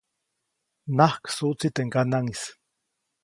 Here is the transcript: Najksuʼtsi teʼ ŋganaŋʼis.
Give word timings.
Najksuʼtsi 0.97 1.67
teʼ 1.75 1.85
ŋganaŋʼis. 1.87 2.41